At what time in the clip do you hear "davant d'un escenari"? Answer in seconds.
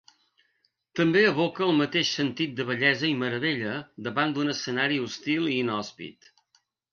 4.09-4.99